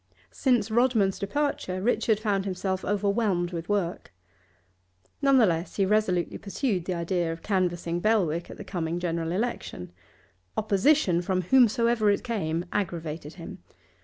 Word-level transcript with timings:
Since 0.31 0.71
Rodman's 0.71 1.19
departure 1.19 1.79
Richard 1.79 2.19
found 2.19 2.45
himself 2.45 2.83
overwhelmed 2.83 3.51
with 3.51 3.69
work. 3.69 4.11
None 5.21 5.37
the 5.37 5.45
less 5.45 5.75
he 5.75 5.85
resolutely 5.85 6.39
pursued 6.39 6.85
the 6.85 6.95
idea 6.95 7.31
of 7.31 7.43
canvassing 7.43 7.99
Belwick 7.99 8.49
at 8.49 8.57
the 8.57 8.63
coming 8.63 8.97
general 8.97 9.31
election. 9.31 9.91
Opposition, 10.57 11.21
from 11.21 11.43
whomsoever 11.43 12.09
it 12.09 12.23
came, 12.23 12.65
aggravated 12.73 13.33
him. 13.35 13.59